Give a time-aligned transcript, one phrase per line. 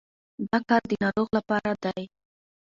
[0.49, 2.03] دا کار د ناروغ لپاره دی.